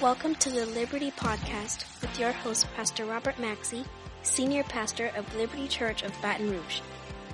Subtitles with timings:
[0.00, 3.84] Welcome to the Liberty Podcast with your host, Pastor Robert Maxey,
[4.22, 6.82] Senior Pastor of Liberty Church of Baton Rouge.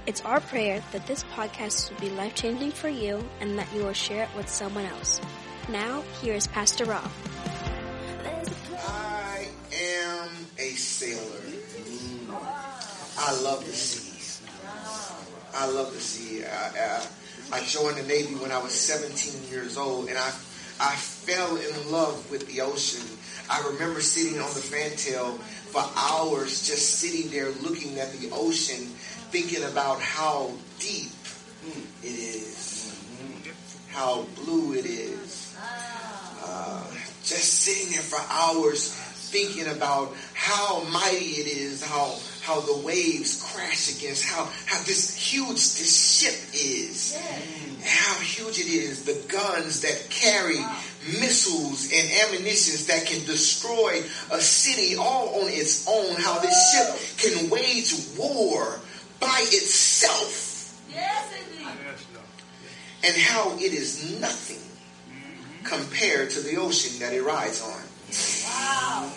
[0.07, 3.85] It's our prayer that this podcast will be life changing for you and that you
[3.85, 5.21] will share it with someone else.
[5.69, 7.07] Now, here is Pastor Rob.
[8.79, 9.47] I
[9.79, 11.43] am a sailor.
[13.19, 14.41] I love the sea.
[15.55, 16.45] I love the sea.
[16.47, 17.03] I,
[17.53, 20.33] I, I joined the Navy when I was 17 years old, and I
[20.81, 23.03] I fell in love with the ocean.
[23.49, 25.33] I remember sitting on the fantail
[25.73, 28.87] for hours, just sitting there looking at the ocean,
[29.33, 31.11] thinking about how deep
[32.03, 32.95] it is,
[33.89, 35.57] how blue it is.
[36.45, 36.85] Uh,
[37.23, 43.43] just sitting there for hours, thinking about how mighty it is, how how the waves
[43.43, 47.17] crash against, how how this huge this ship is
[47.85, 50.59] how huge it is, the guns that carry
[51.21, 56.97] missiles and ammunitions that can destroy a city all on its own, how this ship
[57.19, 58.81] can wage war
[59.21, 60.81] by itself.
[60.91, 61.69] Yes, indeed.
[63.05, 65.65] And how it is nothing mm-hmm.
[65.65, 67.83] compared to the ocean that it rides on.
[68.47, 69.11] Wow.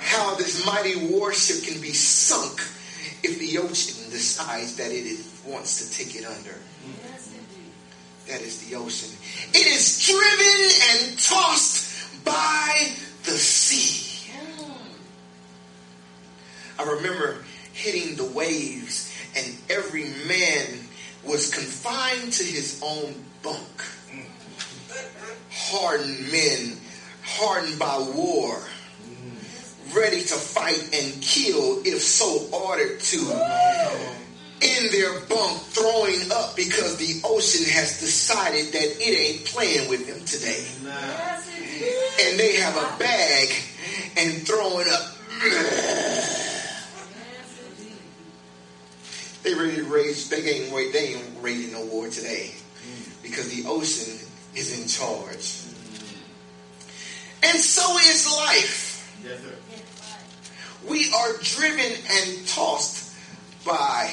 [0.00, 2.60] How this mighty warship can be sunk
[3.22, 6.56] if the ocean decides that it is, wants to take it under.
[8.28, 9.10] That is the ocean.
[9.52, 12.92] It is driven and tossed by
[13.24, 14.32] the sea.
[16.78, 20.66] I remember hitting the waves, and every man
[21.24, 23.84] was confined to his own bunk.
[25.52, 26.76] Hardened men,
[27.22, 29.94] hardened by war, mm.
[29.94, 33.18] ready to fight and kill if so ordered to
[34.80, 40.06] in their bunk throwing up because the ocean has decided that it ain't playing with
[40.06, 40.64] them today.
[42.22, 43.48] And they have a bag
[44.16, 45.16] and throwing up.
[49.42, 50.92] They ready to raise, They ain't.
[50.92, 52.54] They ain't raging no war today
[53.22, 54.18] because the ocean
[54.54, 55.64] is in charge.
[57.42, 58.88] And so is life.
[60.86, 63.14] We are driven and tossed
[63.64, 64.10] by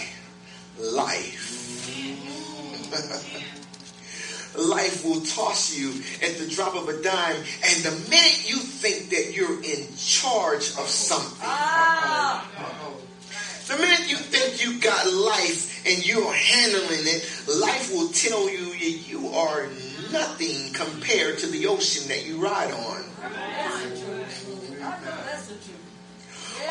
[0.80, 1.56] life.
[4.58, 5.90] life will toss you
[6.28, 10.70] at the drop of a dime, and the minute you think that you're in charge
[10.78, 11.48] of something,
[13.68, 17.30] the minute you think you got life and you're handling it,
[17.60, 19.68] life will tell you that you are
[20.12, 23.04] nothing compared to the ocean that you ride on.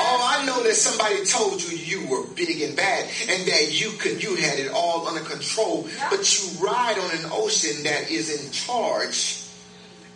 [0.09, 3.91] Oh, I know that somebody told you you were big and bad and that you
[3.99, 8.31] could you had it all under control, but you ride on an ocean that is
[8.31, 9.43] in charge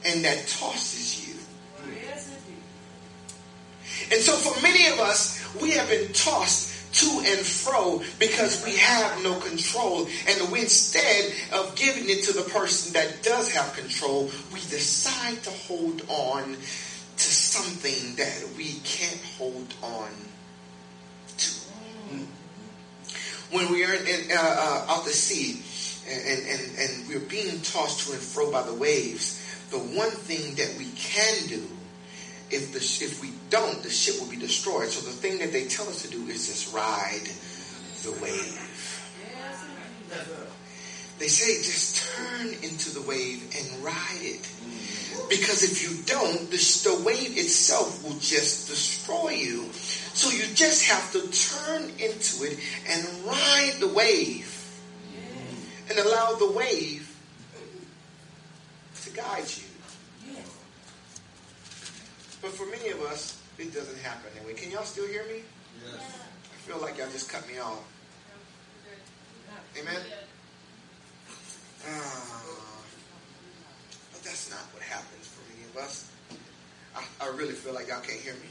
[0.07, 1.35] and that tosses you.
[4.13, 8.77] And so for many of us, we have been tossed to and fro because we
[8.77, 10.07] have no control.
[10.29, 15.51] And instead of giving it to the person that does have control, we decide to
[15.51, 16.57] hold on
[17.51, 20.11] something that we can't hold on
[21.37, 21.51] to.
[23.51, 25.63] When we are in, uh, uh, out the sea
[26.09, 30.55] and, and, and we're being tossed to and fro by the waves, the one thing
[30.55, 31.67] that we can do
[32.51, 34.89] if the if we don't, the ship will be destroyed.
[34.89, 37.29] So the thing that they tell us to do is just ride
[38.03, 38.59] the wave.
[41.19, 44.51] They say just turn into the wave and ride it.
[45.29, 49.71] Because if you don't, the, the wave itself will just destroy you.
[49.73, 52.59] So you just have to turn into it
[52.89, 54.57] and ride the wave
[55.89, 57.07] and allow the wave
[59.03, 60.35] to guide you.
[62.43, 64.55] But for many of us, it doesn't happen that way.
[64.55, 65.43] Can y'all still hear me?
[65.95, 67.85] I feel like y'all just cut me off.
[69.79, 70.01] Amen?
[71.87, 72.60] Ah,
[74.21, 76.11] but that's not what happens for many of us.
[76.95, 78.51] I, I really feel like y'all can't hear me.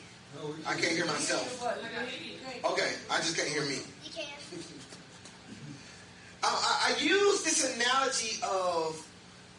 [0.65, 1.61] I can't hear myself.
[1.61, 1.79] What?
[1.81, 2.39] Let me hear you.
[2.43, 3.77] Can't- Okay, I just can't hear me.
[4.03, 4.25] You can.
[6.43, 9.05] I, I, I use this analogy of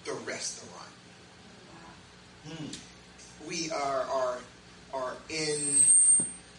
[0.05, 0.77] the restaurant.
[2.49, 3.47] Hmm.
[3.49, 4.39] We are are
[4.95, 5.81] are in.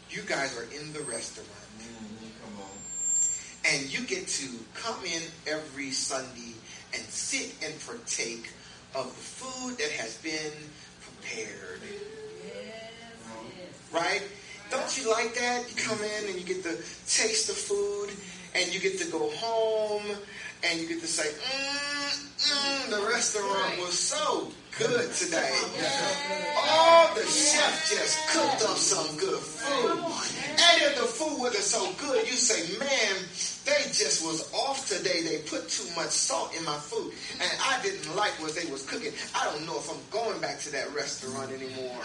[0.10, 1.48] You guys are in the restaurant.
[1.80, 3.74] Mm-hmm, come on.
[3.74, 6.54] and you get to come in every Sunday
[6.94, 8.52] and sit and partake
[8.96, 10.54] of the food that has been
[11.02, 11.80] prepared.
[11.84, 12.92] Yes,
[13.58, 13.92] yes.
[13.94, 14.24] Right?
[14.70, 15.66] Don't you like that?
[15.70, 16.76] You come in and you get to
[17.08, 18.10] taste the food
[18.56, 20.04] and you get to go home
[20.64, 25.54] and you get to say, mm, Mm, the restaurant was so good today.
[26.58, 30.00] Oh, the chef just cooked up some good food.
[30.50, 33.16] And if the food wasn't so good, you say, man,
[33.66, 35.22] they just was off today.
[35.22, 37.14] They put too much salt in my food.
[37.40, 39.14] And I didn't like what they was cooking.
[39.36, 41.96] I don't know if I'm going back to that restaurant anymore.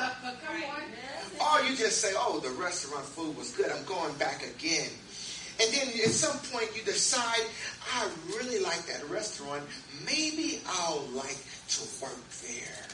[1.40, 3.70] Or you just say, oh, the restaurant food was good.
[3.70, 4.90] I'm going back again.
[5.58, 7.46] And then at some point you decide,
[7.94, 9.62] I really like that restaurant.
[10.04, 11.38] Maybe I'll like
[11.68, 12.86] to work there.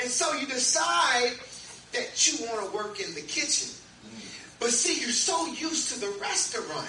[0.00, 1.34] And so you decide
[1.92, 3.70] that you want to work in the kitchen.
[4.60, 6.86] But see, you're so used to the restaurant.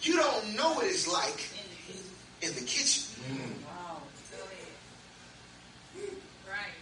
[0.00, 1.48] You don't know what it's like
[2.40, 3.04] in the kitchen.
[3.28, 3.64] Mm.
[3.64, 4.00] Wow.
[4.32, 6.16] Go ahead.
[6.48, 6.72] Right.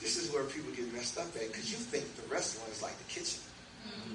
[0.00, 2.96] This is where people get messed up at because you think the restaurant is like
[2.98, 3.40] the kitchen.
[3.86, 4.14] Mm.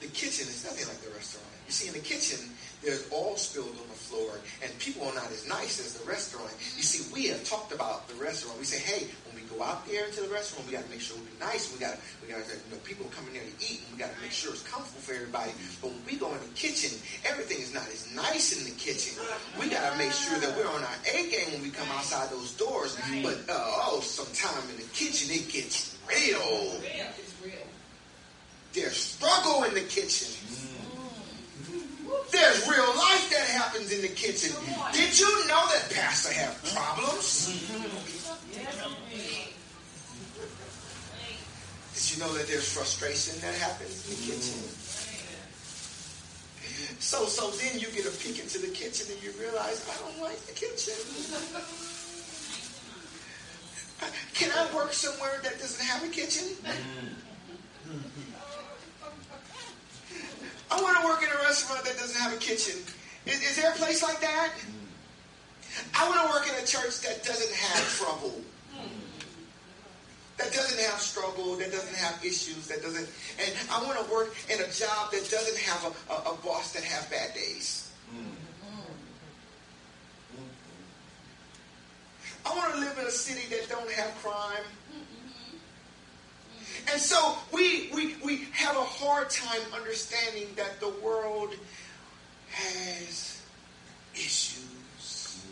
[0.00, 1.46] The kitchen is nothing like the restaurant.
[1.66, 2.50] You see, in the kitchen,
[2.82, 6.50] there's all spilled on the floor, and people are not as nice as the restaurant.
[6.76, 8.58] You see, we have talked about the restaurant.
[8.58, 11.00] We say, hey, when we go out there into the restaurant, we got to make
[11.00, 11.72] sure we're nice.
[11.72, 14.20] We got, we got, you know, people coming there to eat, and we got to
[14.22, 15.52] make sure it's comfortable for everybody.
[15.82, 19.18] But when we go in the kitchen, everything is not as nice in the kitchen.
[19.58, 22.30] We got to make sure that we're on our A game when we come outside
[22.30, 22.96] those doors.
[23.22, 23.58] But uh,
[23.90, 26.78] oh, sometime in the kitchen, it gets real.
[26.80, 27.10] Real.
[27.18, 27.66] It's real.
[28.72, 30.30] There's struggle in the kitchen.
[32.30, 34.54] There's real life that happens in the kitchen.
[34.92, 37.46] Did you know that pastor have problems?
[37.46, 37.68] Did
[41.96, 44.60] you know that there's frustration that happens in the kitchen?
[47.00, 50.20] So, so then you get a peek into the kitchen and you realize, I don't
[50.20, 50.94] like the kitchen.
[54.34, 56.44] Can I work somewhere that doesn't have a kitchen?
[60.70, 62.76] I want to work in a restaurant that doesn't have a kitchen.
[63.24, 64.52] Is, is there a place like that?
[65.98, 68.40] I want to work in a church that doesn't have trouble.
[70.40, 73.06] That doesn't have struggle, that doesn't have issues, that doesn't,
[73.38, 76.72] and I want to work in a job that doesn't have a, a, a boss
[76.72, 77.92] that have bad days.
[78.10, 78.30] Mm-hmm.
[82.46, 84.64] I want to live in a city that don't have crime.
[84.90, 85.56] Mm-hmm.
[86.92, 91.54] And so we, we, we have a hard time understanding that the world
[92.50, 93.42] has
[94.14, 95.44] issues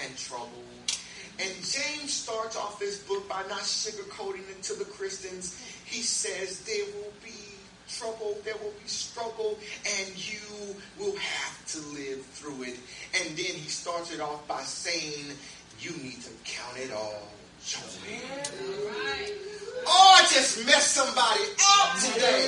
[0.00, 0.69] and trouble.
[1.42, 5.58] And James starts off this book by not sugarcoating it to the Christians.
[5.86, 7.32] He says there will be
[7.88, 9.58] trouble, there will be struggle,
[9.98, 12.78] and you will have to live through it.
[13.18, 15.36] And then he starts it off by saying,
[15.80, 17.28] you need to count it all
[17.64, 17.80] joy.
[18.90, 19.32] Right.
[19.86, 21.44] Oh, I just messed somebody
[21.78, 22.46] up today.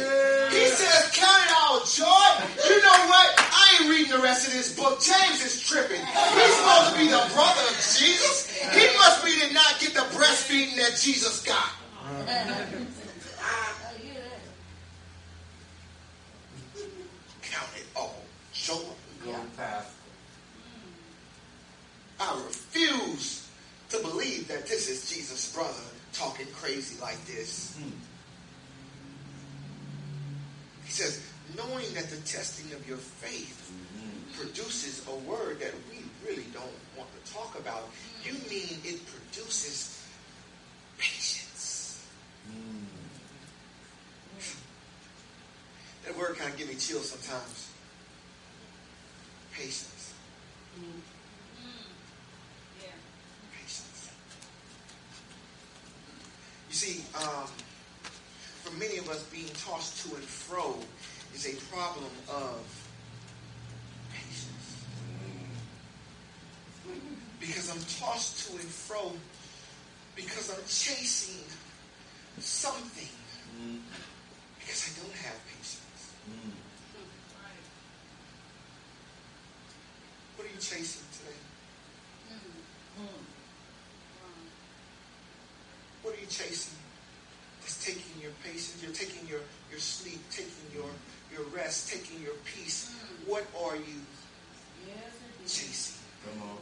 [0.50, 2.30] He says, count it all joy.
[2.68, 3.28] You know what?
[3.38, 5.00] I ain't reading the rest of this book.
[5.00, 6.00] James is tripping.
[6.00, 8.50] He's supposed to be the brother of Jesus.
[8.70, 11.56] He must be to not get the breastfeeding that Jesus got.
[11.56, 12.24] Uh-huh.
[17.42, 18.22] Count it all
[18.52, 18.76] joy.
[19.24, 19.88] Going past.
[22.20, 23.48] I refuse
[23.90, 25.72] to believe that this is Jesus' brother
[26.12, 27.76] talking crazy like this.
[27.76, 27.90] Hmm.
[30.84, 31.20] He says,
[31.56, 34.40] knowing that the testing of your faith mm-hmm.
[34.40, 36.64] produces a word that we really don't
[36.96, 37.90] want to talk about,
[38.24, 40.06] you mean it produces
[40.98, 42.06] patience.
[42.46, 42.84] Hmm.
[46.04, 47.70] That word kind of give me chills sometimes.
[49.52, 50.14] Patience.
[52.80, 52.88] Yeah.
[53.52, 54.10] Patience.
[56.68, 57.46] You see, um,
[58.62, 60.76] for many of us, being tossed to and fro
[61.34, 62.60] is a problem of
[64.12, 64.84] patience.
[67.40, 69.12] Because I'm tossed to and fro
[70.14, 71.42] because I'm chasing
[72.38, 73.08] something
[74.58, 76.12] because I don't have patience.
[80.36, 81.38] What are you chasing today?
[86.02, 86.81] What are you chasing?
[88.22, 88.78] Your patience.
[88.82, 90.88] You're taking your, your sleep, taking your,
[91.34, 92.94] your rest, taking your peace.
[93.26, 93.98] What are you
[94.86, 95.96] Yes, chasing?
[96.24, 96.58] Come on.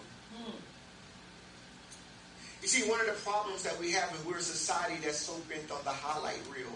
[2.62, 5.34] You see, one of the problems that we have is we're a society that's so
[5.48, 6.68] bent on the highlight reel.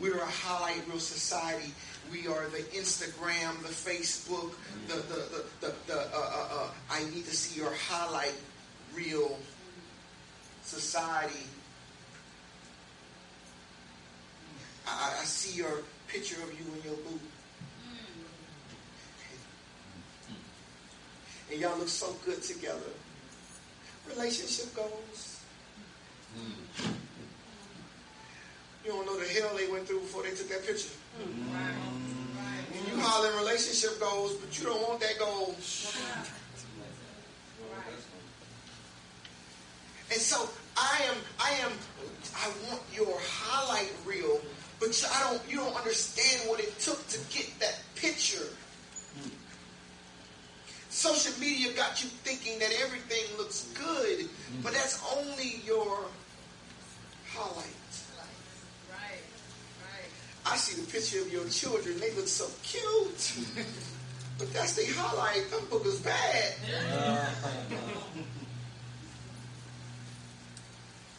[0.00, 1.72] We're a highlight reel society.
[2.12, 4.52] We are the Instagram, the Facebook,
[4.88, 8.34] the the the, the, the uh, uh, uh, I need to see your highlight
[8.94, 9.38] reel
[10.62, 11.46] society.
[14.86, 17.20] I, I- I see your picture of you in your boot.
[20.28, 20.34] Hmm.
[21.52, 22.92] and y'all look so good together.
[24.08, 25.40] Relationship goals.
[26.36, 26.92] Hmm.
[28.84, 30.90] You don't know the hell they went through before they took that picture.
[31.20, 31.56] Hmm.
[32.78, 35.54] And you hollering relationship goals, but you don't want that goal.
[40.12, 41.72] And so I am, I am,
[42.36, 44.40] I want your highlight reel,
[44.80, 48.48] but I don't, you don't understand what it took to get that picture.
[50.90, 54.28] Social media got you thinking that everything looks good,
[54.62, 56.06] but that's only your
[57.28, 57.66] highlight.
[58.90, 59.20] Right.
[59.82, 60.10] Right.
[60.46, 63.66] I see the picture of your children, they look so cute.
[64.38, 65.50] But that's the highlight.
[65.50, 66.52] Them boogers bad.
[66.92, 68.22] Uh-huh.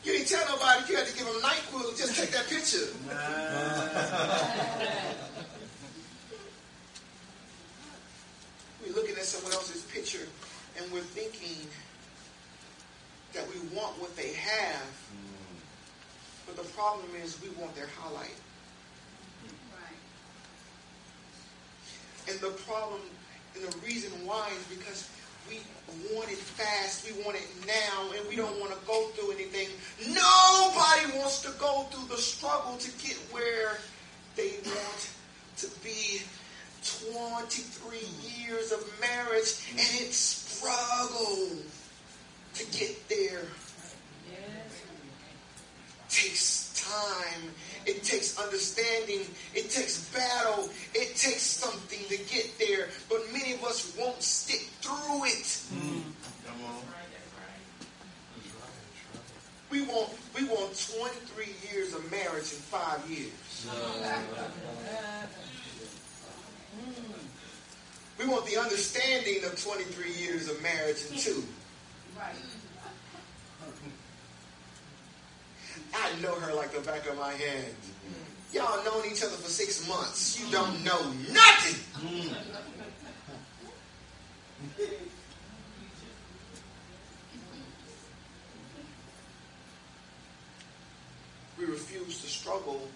[0.07, 1.97] You didn't tell nobody you had to give them NyQuil.
[1.97, 2.87] Just take that picture.
[8.87, 10.25] We're looking at someone else's picture
[10.77, 11.67] and we're thinking
[13.33, 14.87] that we want what they have.
[15.11, 15.59] Mm.
[16.45, 18.31] But the problem is we want their highlight.
[19.75, 19.99] Right.
[22.31, 23.01] And the problem
[23.55, 25.09] and the reason why is because
[25.49, 25.59] we
[26.13, 29.69] want it fast, we want it now, and we don't want to go through anything.
[30.07, 33.77] Nobody wants to go through the struggle to get where
[34.35, 35.09] they want
[35.57, 36.21] to be.
[37.11, 41.57] 23 years of marriage, and it's struggle
[42.53, 43.45] to get there.
[44.31, 44.83] Yes.
[46.09, 47.51] takes time.
[47.87, 49.21] It takes understanding.
[49.55, 50.69] It takes battle.
[50.93, 52.89] It takes something to get there.
[53.09, 55.61] But many of us won't stick through it.
[56.45, 56.83] Come on.
[59.69, 63.67] We want we want 23 years of marriage in five years.
[66.77, 67.17] Mm.
[68.17, 71.43] We want the understanding of 23 years of marriage in two.
[72.17, 72.35] Right.
[75.93, 77.73] I know her like the back of my hand.
[78.53, 80.39] Y'all known each other for six months.
[80.39, 81.01] You don't know
[81.33, 82.33] nothing.
[91.59, 92.87] We refuse to struggle.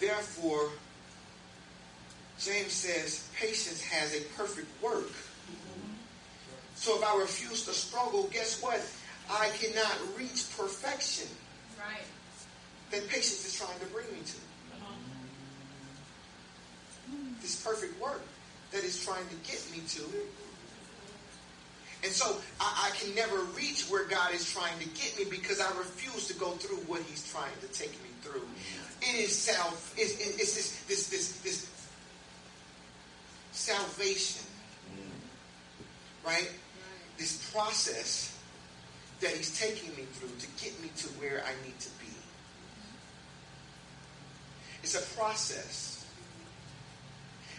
[0.00, 0.70] Therefore,
[2.38, 5.10] James says patience has a perfect work.
[6.74, 8.80] So if I refuse to struggle, guess what?
[9.30, 11.28] I cannot reach perfection.
[12.90, 14.36] That patience is trying to bring me to.
[17.40, 18.22] This perfect work
[18.72, 20.02] that is trying to get me to.
[22.04, 25.60] And so I, I can never reach where God is trying to get me because
[25.60, 28.46] I refuse to go through what He's trying to take me through.
[29.16, 29.94] Is self.
[29.96, 31.88] It's, it's this this this this
[33.52, 34.44] salvation,
[36.26, 36.50] right?
[37.16, 38.36] This process
[39.20, 42.17] that He's taking me through to get me to where I need to be.
[44.88, 46.06] It's a process.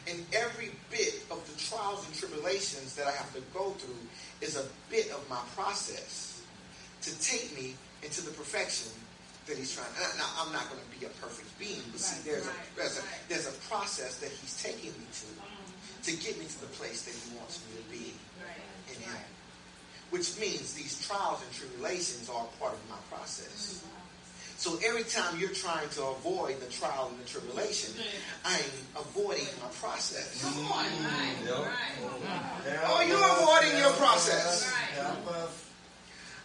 [0.09, 4.01] And every bit of the trials and tribulations that I have to go through
[4.41, 6.41] is a bit of my process
[7.03, 8.89] to take me into the perfection
[9.45, 9.93] that He's trying.
[10.01, 12.98] Now, now, I'm not going to be a perfect being, but see, there's a, there's
[12.98, 17.05] a there's a process that He's taking me to to get me to the place
[17.05, 18.13] that He wants me to be
[18.89, 19.21] in Him.
[20.09, 23.86] Which means these trials and tribulations are part of my process.
[23.86, 23.99] Mm-hmm.
[24.60, 27.96] So every time you're trying to avoid the trial and the tribulation,
[28.44, 28.60] I'm
[28.94, 30.44] avoiding my process.
[30.44, 30.84] Come on.
[30.84, 31.32] Right.
[31.48, 31.63] Yep.
[31.63, 32.80] Right.
[32.92, 34.70] Oh, you're avoiding your process.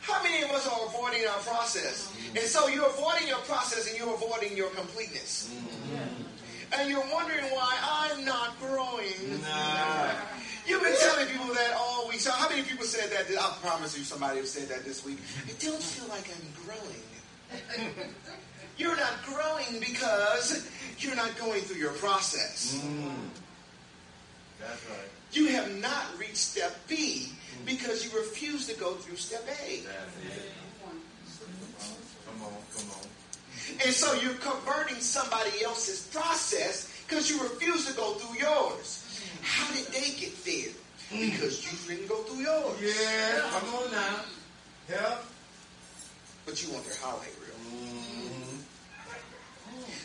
[0.00, 2.14] How many of us are avoiding our process?
[2.38, 5.50] And so you're avoiding your process and you're avoiding your completeness.
[5.50, 6.78] Mm-hmm.
[6.78, 9.42] And you're wondering why I'm not growing.
[9.42, 10.10] Nah.
[10.68, 12.20] You've been telling people that all week.
[12.20, 13.26] So how many people said that?
[13.36, 15.18] I promise you somebody has said that this week.
[15.46, 17.02] I don't feel like I'm growing.
[18.76, 20.68] You're not growing because
[20.98, 22.80] you're not going through your process.
[24.60, 25.08] That's right.
[25.32, 27.28] You have not reached step B
[27.64, 29.82] because you refuse to go through step A.
[32.26, 33.06] Come on, come on.
[33.84, 39.20] And so you're converting somebody else's process because you refuse to go through yours.
[39.42, 40.72] How did they get there?
[41.10, 42.76] Because you didn't go through yours.
[42.80, 44.20] Yeah, come on now.
[44.88, 45.18] Help.
[46.46, 46.94] But you want their.
[46.94, 47.43] Mm-hmm.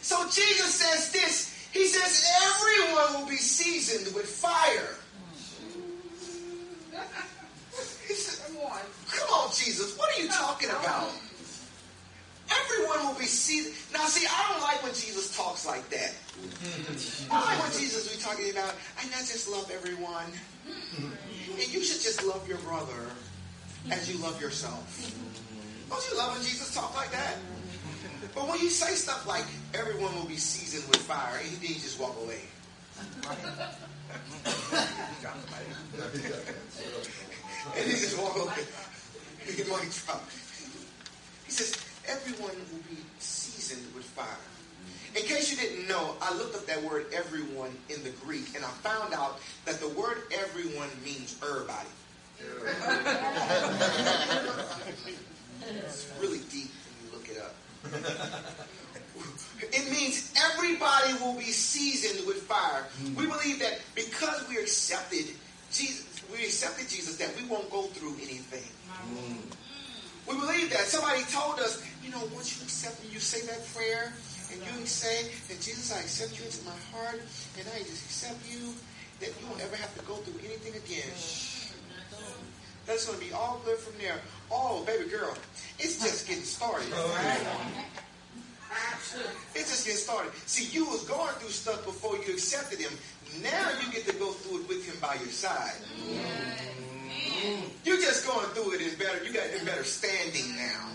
[0.01, 1.55] So Jesus says this.
[1.71, 4.95] He says everyone will be seasoned with fire.
[8.07, 8.79] He said, Come on.
[9.11, 9.97] Come on, Jesus.
[9.97, 11.11] What are you talking about?
[12.49, 13.75] Everyone will be seasoned.
[13.93, 16.13] Now, see, I don't like when Jesus talks like that.
[17.29, 20.25] I like when Jesus be talking about, and I just love everyone.
[20.65, 23.11] And you should just love your brother
[23.91, 25.13] as you love yourself.
[25.89, 27.35] Don't you love when Jesus talk like that?
[28.35, 31.75] But when you say stuff like, everyone will be seasoned with fire, and then you
[31.75, 32.41] just walk away.
[37.75, 38.63] and he just walk away.
[39.45, 40.23] He might drop.
[41.45, 41.75] He says,
[42.07, 44.37] everyone will be seasoned with fire.
[45.15, 48.63] In case you didn't know, I looked up that word everyone in the Greek, and
[48.63, 51.89] I found out that the word everyone means everybody.
[55.61, 57.55] it's really deep when you look it up.
[59.61, 62.87] It means everybody will be seasoned with fire.
[63.03, 63.15] Hmm.
[63.15, 65.35] We believe that because we accepted
[65.71, 68.65] Jesus, we accepted Jesus, that we won't go through anything.
[68.87, 69.35] Hmm.
[70.27, 70.87] We believe that.
[70.87, 74.13] Somebody told us, you know, once you accept me, you say that prayer,
[74.53, 77.19] and you say that Jesus, I accept you into my heart,
[77.57, 78.73] and I just accept you,
[79.19, 81.09] that you won't ever have to go through anything again.
[81.11, 81.58] Hmm.
[82.89, 84.19] That's going to be all good from there.
[84.49, 85.37] Oh, baby girl,
[85.77, 86.87] it's just getting started.
[86.95, 87.85] Oh,
[89.53, 90.33] it's just getting started.
[90.47, 92.91] See, you was going through stuff before you accepted him.
[93.43, 95.77] Now you get to go through it with him by your side.
[97.85, 99.23] You just going through it is better.
[99.23, 100.89] You got in better standing now.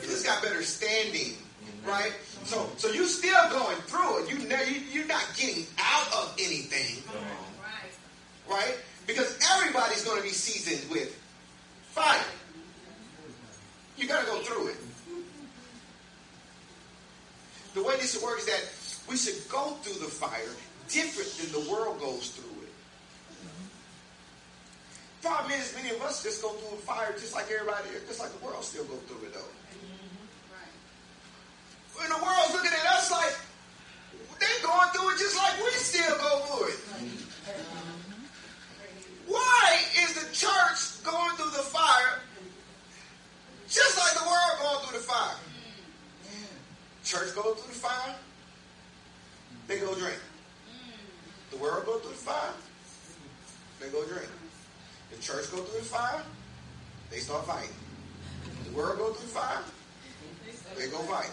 [0.00, 1.34] You just got better standing,
[1.86, 2.14] right?
[2.44, 4.30] So, so you still going through it.
[4.30, 7.02] You, you you're not getting out of anything,
[8.48, 8.78] right?
[9.10, 11.10] Because everybody's going to be seasoned with
[11.90, 12.22] fire.
[13.98, 14.76] You got to go through it.
[17.74, 20.54] The way this works is that we should go through the fire
[20.88, 22.70] different than the world goes through it.
[25.22, 28.30] Problem is, many of us just go through a fire just like everybody, just like
[28.38, 29.40] the world still go through it though.
[31.98, 33.34] When the world's looking at us like
[34.38, 37.89] they're going through it just like we still go through it.
[39.30, 42.18] Why is the church going through the fire
[43.68, 45.36] just like the world going through the fire?
[47.04, 48.14] Church go through the fire,
[49.68, 50.18] they go drink.
[51.52, 52.52] The world go through the fire,
[53.80, 54.28] they go drink.
[55.12, 56.22] The church go through the fire,
[57.10, 57.70] they start fighting.
[58.66, 59.62] The world go through the fire,
[60.76, 61.30] they go fight.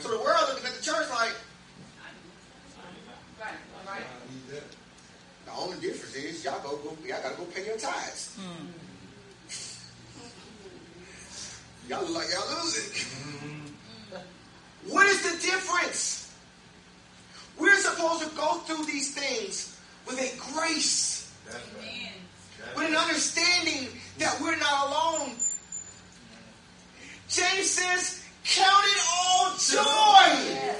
[0.00, 1.32] So the world looking at the church like,
[5.48, 8.38] the only difference is y'all go, go y'all gotta go pay your tithes.
[11.88, 13.06] Y'all look like y'all losing.
[14.88, 16.34] What is the difference?
[17.58, 21.32] We're supposed to go through these things with a grace,
[22.76, 25.30] with an understanding that we're not alone.
[27.28, 30.78] James says, Count it all joy.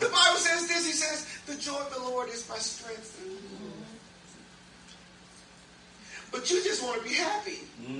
[0.00, 0.86] The Bible says this.
[0.86, 3.18] He says, The joy of the Lord is my strength.
[3.24, 3.84] Mm-hmm.
[6.30, 7.60] But you just want to be happy.
[7.80, 7.94] He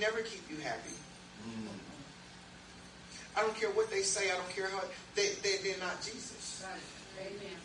[0.00, 0.96] can never keep you happy.
[3.36, 4.30] I don't care what they say.
[4.30, 4.82] I don't care how
[5.14, 6.64] they, they they're not Jesus.
[6.64, 7.26] Right.
[7.26, 7.56] Amen.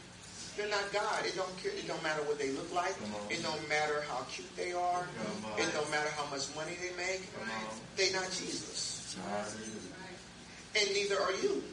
[0.56, 1.26] They're not God.
[1.26, 1.72] It don't care.
[1.72, 2.96] It don't matter what they look like.
[3.30, 5.04] It don't matter how cute they are.
[5.04, 5.60] Come on.
[5.60, 7.28] It don't matter how much money they make.
[7.40, 7.76] Come on.
[7.98, 10.80] They're not Jesus, Hallelujah.
[10.80, 11.64] and neither are you.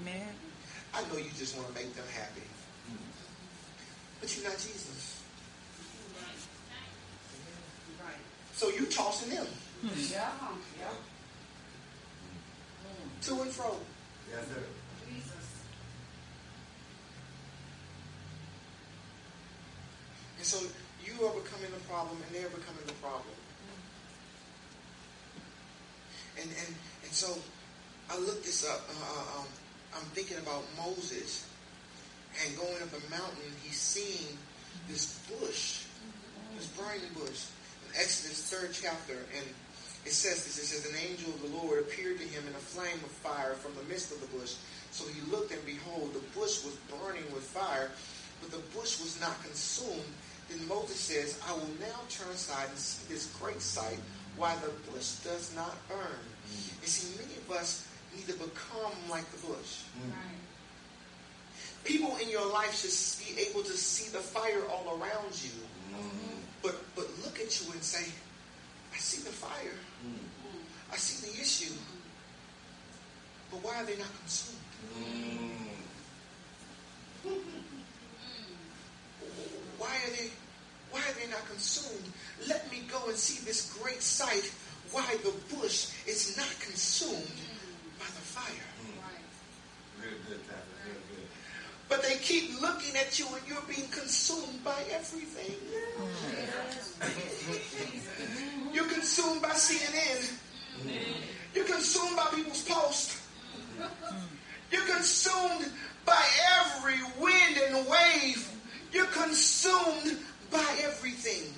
[0.00, 0.28] Amen.
[0.94, 2.46] I know you just want to make them happy,
[2.88, 2.96] hmm.
[4.20, 5.22] but you're not Jesus.
[8.54, 9.46] So you tossing them
[9.84, 10.12] Hmm.
[10.12, 10.30] Yeah.
[10.40, 10.54] Hmm.
[10.54, 10.80] Hmm.
[10.80, 10.96] Yeah.
[13.24, 13.76] to and fro.
[14.30, 14.62] Yes, sir.
[15.08, 15.46] Jesus.
[20.38, 20.58] And so
[21.04, 23.36] you are becoming the problem and they're becoming the problem.
[26.40, 27.36] And and and so
[28.10, 28.88] I looked this up.
[28.88, 29.46] Uh, uh, um,
[29.96, 31.48] I'm thinking about Moses
[32.44, 33.52] and going up a mountain.
[33.62, 34.36] He's seeing
[34.88, 35.84] this bush,
[36.56, 37.46] this burning bush.
[37.88, 39.46] In Exodus third chapter, and
[40.04, 40.58] it says this.
[40.58, 43.54] It says an angel of the Lord appeared to him in a flame of fire
[43.54, 44.56] from the midst of the bush.
[44.90, 47.90] So he looked and behold, the bush was burning with fire,
[48.40, 50.12] but the bush was not consumed.
[50.50, 53.98] Then Moses says, I will now turn aside and see this great sight,
[54.36, 55.98] why the bush does not burn.
[55.98, 56.82] Mm.
[56.82, 59.88] You see, many of us need to become like the bush.
[59.96, 60.12] Mm.
[60.12, 60.44] Right.
[61.84, 65.52] People in your life should be able to see the fire all around you,
[65.96, 66.38] mm.
[66.62, 68.10] but but look at you and say,
[68.94, 69.78] I see the fire.
[70.92, 71.74] I see the issue.
[73.50, 74.60] But why are they not consumed?
[79.78, 80.30] Why are they
[80.92, 82.04] why are they not consumed?
[82.48, 84.52] Let me go and see this great sight
[84.92, 87.34] why the bush is not consumed
[87.98, 88.68] by the fire.
[89.02, 89.18] Right.
[90.00, 90.62] Real good, Pastor.
[90.86, 91.26] Real good.
[91.88, 95.58] But they keep looking at you and you're being consumed by everything.
[98.74, 100.32] You're consumed by CNN.
[101.54, 103.22] You're consumed by people's posts.
[104.72, 105.70] You're consumed
[106.04, 106.22] by
[106.58, 108.50] every wind and wave.
[108.92, 110.18] You're consumed
[110.50, 111.54] by everything.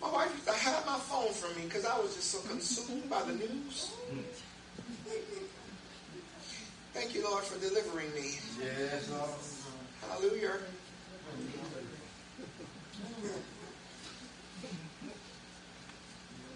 [0.00, 3.10] My wife used to hide my phone from me because I was just so consumed
[3.10, 3.90] by the news.
[6.94, 8.38] Thank you, Lord, for delivering me.
[8.58, 9.30] Yes, Lord.
[10.08, 10.52] Hallelujah.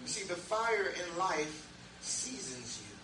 [0.11, 1.67] see, the fire in life
[2.01, 2.95] seasons you.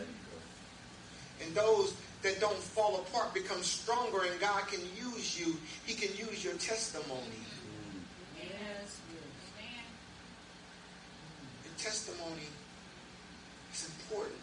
[0.00, 1.46] You.
[1.46, 5.56] And those that don't fall apart become stronger, and God can use you.
[5.84, 7.42] He can use your testimony.
[8.38, 9.00] Yes.
[9.56, 9.86] Stand.
[11.64, 12.48] Your testimony
[13.74, 14.41] is important.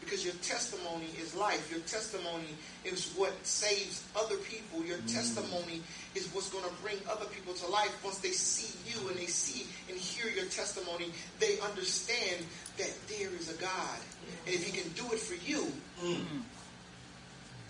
[0.00, 1.70] Because your testimony is life.
[1.70, 4.84] Your testimony is what saves other people.
[4.84, 5.12] Your mm.
[5.14, 5.82] testimony
[6.14, 7.96] is what's going to bring other people to life.
[8.02, 12.44] Once they see you and they see and hear your testimony, they understand
[12.78, 13.98] that there is a God.
[14.46, 15.70] And if he can do it for you,
[16.02, 16.24] mm.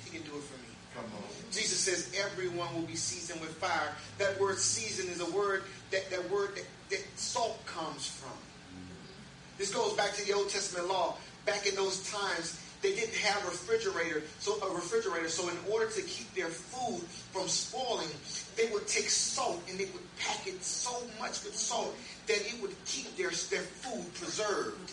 [0.04, 0.70] he can do it for me.
[0.94, 1.22] Come on.
[1.52, 3.94] Jesus says everyone will be seasoned with fire.
[4.18, 8.30] That word season is a word that that word that, that salt comes from.
[8.30, 9.58] Mm.
[9.58, 11.16] This goes back to the Old Testament law.
[11.46, 15.28] Back in those times, they didn't have refrigerator, so a refrigerator.
[15.28, 18.08] So in order to keep their food from spoiling,
[18.56, 21.94] they would take salt and they would pack it so much with salt
[22.26, 24.92] that it would keep their, their food preserved.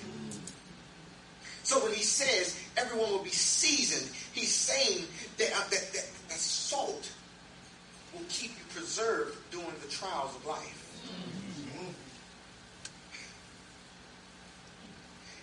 [1.63, 5.05] So when he says everyone will be seasoned, he's saying
[5.37, 7.11] that, uh, that, that, that salt
[8.13, 10.83] will keep you preserved during the trials of life.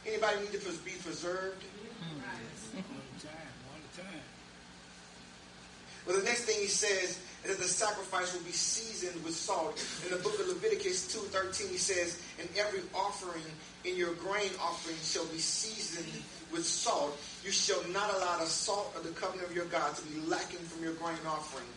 [0.07, 1.64] Anybody need to be preserved?
[6.07, 9.83] Well, the next thing he says is that the sacrifice will be seasoned with salt.
[10.05, 13.45] In the book of Leviticus 2.13, he says, And every offering
[13.85, 17.19] in your grain offering shall be seasoned with salt.
[17.43, 20.61] You shall not allow the salt of the covenant of your God to be lacking
[20.61, 21.69] from your grain offering.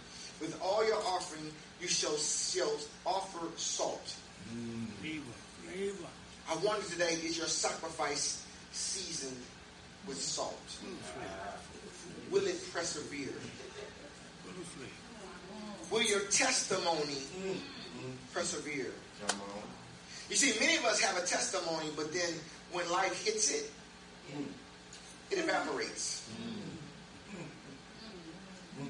[0.42, 2.72] With all your offering, you shall, shall
[3.06, 4.14] offer salt.
[4.54, 4.88] Mm.
[6.50, 9.42] I wonder today, is your sacrifice seasoned
[10.08, 10.62] with salt?
[12.32, 13.34] Will it persevere?
[15.92, 17.18] Will your testimony
[18.34, 18.92] persevere?
[20.30, 22.34] You see, many of us have a testimony, but then
[22.72, 23.72] when life hits it,
[25.32, 26.30] it evaporates.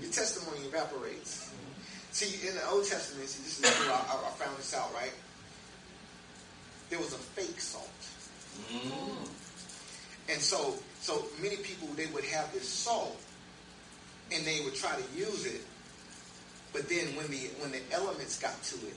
[0.02, 1.52] Your testimony evaporates.
[2.12, 5.13] See, in the Old Testament, see, this is I, I found this out, right?
[6.89, 7.89] There was a fake salt.
[8.71, 9.28] Mm.
[10.30, 13.17] And so, so many people, they would have this salt,
[14.32, 15.62] and they would try to use it,
[16.73, 18.95] but then when the when the elements got to it,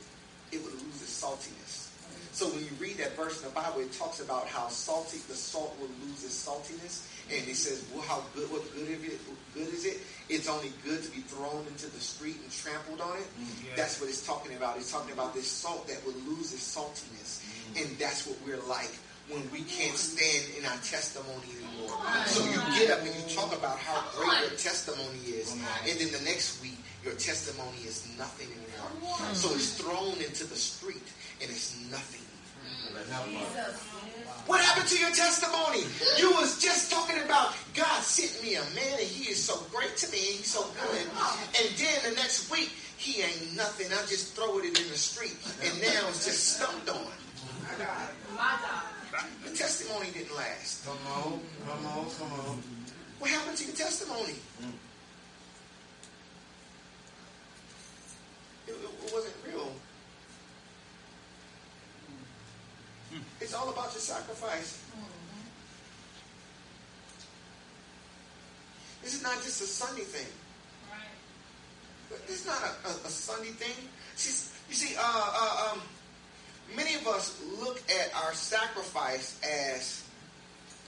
[0.52, 1.89] it would lose its saltiness.
[2.32, 5.34] So when you read that verse in the Bible, it talks about how salty the
[5.34, 8.50] salt will lose its saltiness, and it says, "Well, how good?
[8.50, 9.18] What good of it?
[9.26, 9.98] What good is it?
[10.28, 13.76] It's only good to be thrown into the street and trampled on it." Mm-hmm.
[13.76, 14.76] That's what it's talking about.
[14.76, 17.82] It's talking about this salt that will lose its saltiness, mm-hmm.
[17.82, 18.94] and that's what we're like
[19.28, 21.94] when we can't stand in our testimony anymore.
[22.26, 26.10] So you get up and you talk about how great your testimony is, and then
[26.10, 29.34] the next week your testimony testimony is nothing anymore.
[29.34, 31.06] So it's thrown into the street
[31.40, 32.20] and it's nothing.
[34.46, 35.84] What happened to your testimony?
[36.18, 39.96] You was just talking about God sent me a man and he is so great
[39.98, 41.06] to me and he's so good.
[41.56, 43.86] And then the next week, he ain't nothing.
[43.88, 47.06] I just throw it in the street and now it's just stumped on.
[48.36, 48.84] My God.
[49.44, 50.84] The testimony didn't last.
[50.86, 52.62] Come on, come on, come on.
[53.18, 54.34] What happened to your testimony?
[58.66, 59.72] It, it wasn't real.
[63.40, 64.82] It's all about your sacrifice.
[69.02, 70.26] This is not just a Sunday thing.
[72.28, 73.88] It's not a, a, a Sunday thing.
[74.16, 75.80] See, you see, uh, uh, um,
[76.76, 80.04] many of us look at our sacrifice as,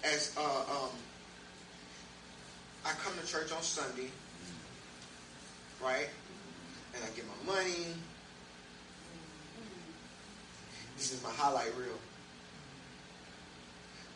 [0.05, 0.91] as uh, um,
[2.85, 4.11] I come to church on Sunday,
[5.83, 6.09] right?
[6.95, 7.87] And I get my money.
[10.97, 11.99] This is my highlight reel.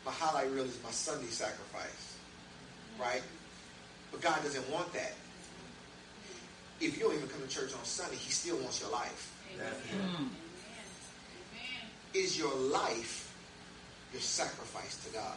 [0.06, 2.16] My highlight reel is my Sunday sacrifice,
[2.98, 3.22] right?
[4.12, 5.14] But God doesn't want that.
[6.80, 9.32] If you don't even come to church on Sunday, He still wants your life.
[12.14, 13.34] Is your life
[14.12, 15.36] your sacrifice to God?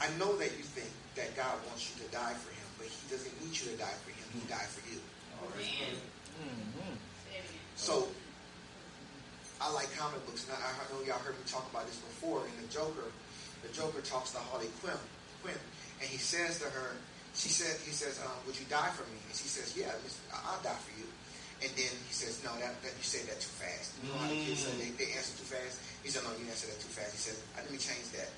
[0.00, 3.10] I know that you think that God wants you to die for Him, but He
[3.10, 4.40] doesn't need you to die for Him.
[4.40, 5.00] He died for you.
[7.76, 8.08] So,
[9.60, 12.42] I like comic books, and I, I know y'all heard me talk about this before.
[12.46, 13.08] In the Joker,
[13.62, 14.98] the Joker talks to Harley Quinn,
[15.42, 15.58] Quinn,
[16.00, 16.96] and he says to her,
[17.34, 19.90] she said, he says, um, "Would you die for me?" And she says, "Yeah,
[20.30, 21.06] I'll die for you."
[21.66, 23.90] And then he says, "No, that, that you said that too fast.
[23.98, 26.46] You know how the kids say they, they answer too fast." He said, "No, you
[26.46, 28.30] answered that too fast." He said, "Let me change that."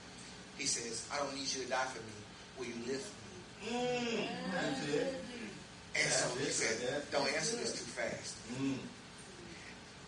[0.57, 2.17] He says, "I don't need you to die for me.
[2.57, 3.37] Will you live for me?"
[4.49, 5.13] That's it.
[5.93, 6.81] And so he said,
[7.13, 8.81] "Don't answer this too fast." Mm.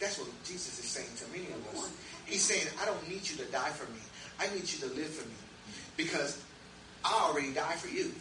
[0.01, 1.91] That's what Jesus is saying to many of us.
[2.27, 4.01] He's saying, I don't need you to die for me.
[4.39, 5.35] I need you to live for me.
[5.97, 6.41] Because
[7.05, 8.13] I already died for you.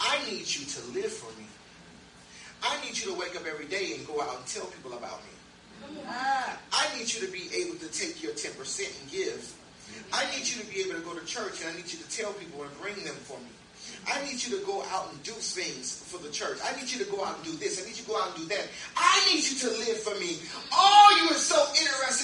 [0.00, 1.46] I need you to live for me.
[2.62, 5.22] I need you to wake up every day and go out and tell people about
[5.22, 5.30] me.
[6.72, 9.54] I need you to be able to take your 10% and give.
[10.12, 12.10] I need you to be able to go to church and I need you to
[12.10, 13.52] tell people and bring them for me.
[14.06, 16.58] I need you to go out and do things for the church.
[16.64, 17.80] I need you to go out and do this.
[17.80, 18.68] I need you to go out and do that.
[18.96, 20.38] I need you to live for me.
[20.72, 22.23] Oh, you are so interested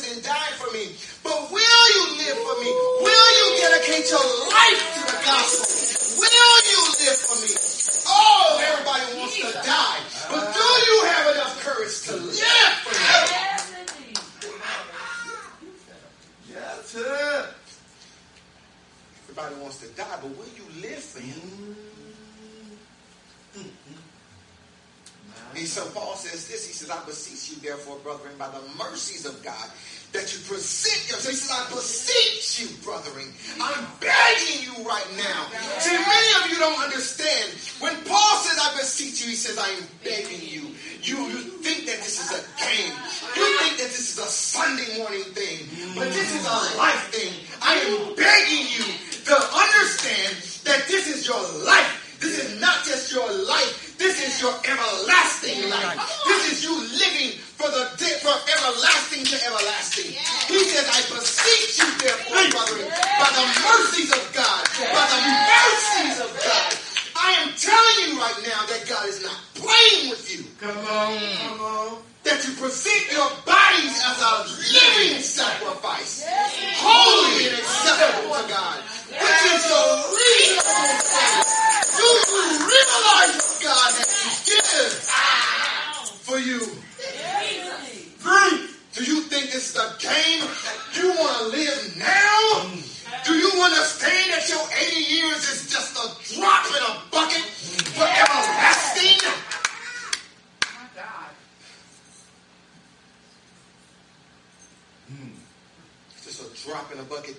[106.64, 107.36] drop in a bucket.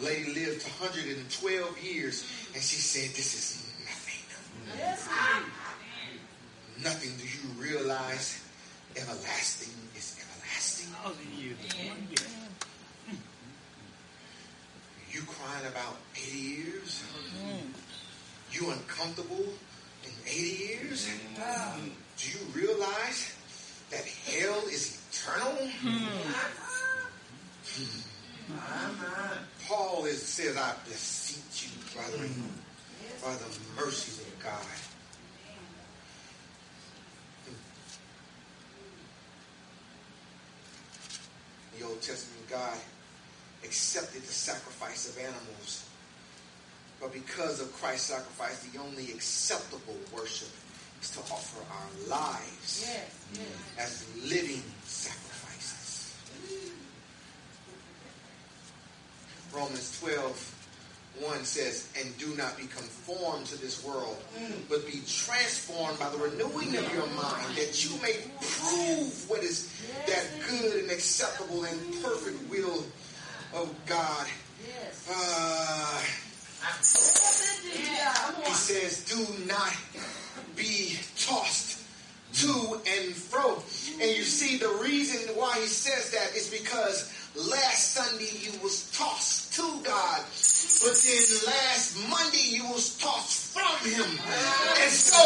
[0.00, 4.22] Lady lived 112 years, and she said, "This is nothing.
[6.82, 7.16] Nothing.
[7.16, 8.40] Do you realize
[8.96, 10.94] everlasting is everlasting?
[15.12, 17.02] You crying about 80 years?
[18.52, 19.44] You uncomfortable
[20.04, 21.08] in 80 years?
[22.16, 23.34] Do you realize
[23.90, 25.68] that hell is eternal?
[28.56, 29.34] Uh-huh.
[29.66, 33.22] Paul is, says, I beseech you, brethren, mm.
[33.22, 34.64] by the mercies of God.
[41.78, 42.76] The Old Testament God
[43.64, 45.86] accepted the sacrifice of animals.
[47.00, 50.50] But because of Christ's sacrifice, the only acceptable worship
[51.00, 53.46] is to offer our lives Yes, yes.
[53.78, 55.29] as living sacrifices.
[59.52, 60.60] Romans 12,
[61.20, 64.16] 1 says, And do not be conformed to this world,
[64.68, 69.72] but be transformed by the renewing of your mind, that you may prove what is
[70.06, 72.84] that good and acceptable and perfect will
[73.54, 74.26] of God.
[75.10, 76.02] Uh,
[78.44, 79.76] he says, Do not
[80.56, 81.80] be tossed
[82.34, 83.62] to and fro.
[84.00, 88.90] And you see, the reason why he says that is because last Sunday you was
[88.90, 90.20] tossed to God,
[90.82, 94.06] but then last Monday you was tossed from him.
[94.82, 95.20] And so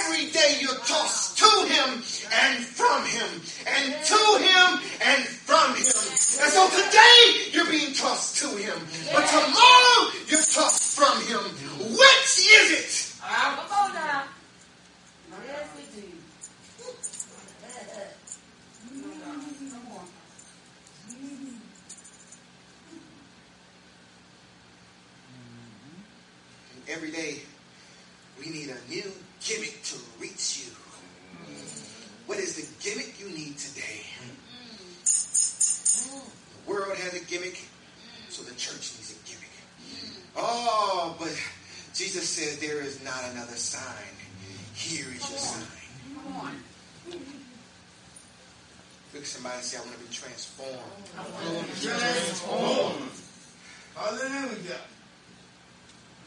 [0.00, 6.00] every day you're tossed to him and from him, and to him and from him.
[6.40, 8.78] And so today you're being tossed to him,
[9.12, 11.42] but tomorrow you're tossed from him.
[11.94, 13.20] Which is it?
[13.22, 14.24] Come on now.
[15.46, 16.06] Yes, we do.
[19.70, 20.06] Come on.
[26.74, 27.42] And every day,
[28.38, 29.10] we need a new
[29.44, 30.72] gimmick to reach you.
[32.26, 34.02] What is the gimmick you need today?
[35.04, 37.60] The world has a gimmick,
[38.28, 39.50] so the church needs a gimmick.
[40.36, 41.32] Oh, but
[41.94, 44.14] Jesus says there is not another sign.
[44.74, 45.66] Here is your sign.
[46.14, 46.62] Come on.
[49.12, 50.78] Look at somebody and say, I want to be transformed.
[51.82, 53.10] Transformed.
[53.96, 54.80] Hallelujah.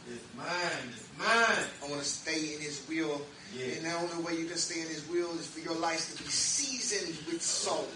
[0.10, 0.90] It's mine.
[0.92, 1.66] It's mine.
[1.84, 3.22] I want to stay in his will.
[3.56, 3.78] Yeah.
[3.78, 6.24] And the only way you can stay in his will is for your life to
[6.24, 7.88] be seasoned with salt.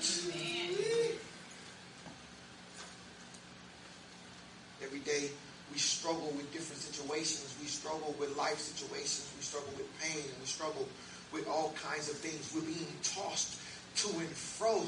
[4.84, 5.30] Every day
[5.74, 7.56] we struggle with different situations.
[7.60, 9.30] We struggle with life situations.
[9.36, 10.24] We struggle with pain.
[10.40, 10.88] We struggle
[11.34, 12.52] with all kinds of things.
[12.56, 13.60] We're being tossed
[13.98, 14.84] to and fro.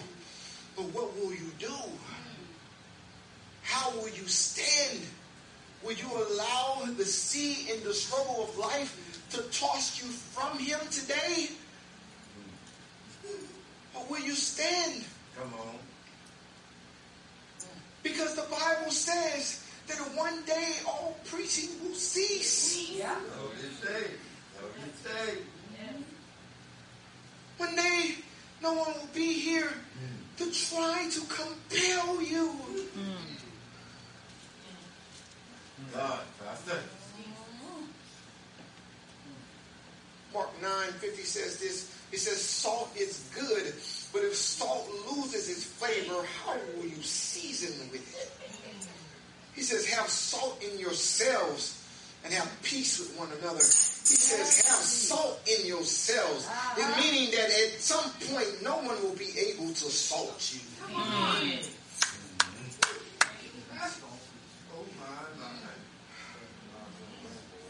[0.75, 1.75] But what will you do?
[3.63, 5.05] How will you stand?
[5.84, 10.80] Will you allow the sea and the struggle of life to toss you from him
[10.92, 11.50] today?
[13.96, 15.04] Or will you stand?
[15.38, 15.76] Come on.
[18.04, 22.92] Because the Bible says that one day all preaching will cease.
[22.92, 23.15] Yeah.
[23.15, 24.12] So you say.
[24.56, 25.38] So you say.
[27.58, 28.15] One day
[28.63, 29.70] no one will be here
[30.38, 32.56] to try to compel you.
[32.98, 33.29] Mm.
[40.34, 41.95] Mark 9 50 says this.
[42.12, 43.73] He says, Salt is good,
[44.13, 48.32] but if salt loses its flavor, how will you season with it?
[49.56, 51.75] He says, Have salt in yourselves
[52.23, 53.60] and have peace with one another.
[53.60, 56.49] He says, Have salt in yourselves.
[56.78, 60.62] It meaning that at some point, no one will be able to salt you.
[64.75, 65.06] Oh my,
[65.39, 65.60] my.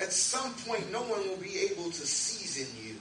[0.10, 2.95] At some point, no one will be able to season you.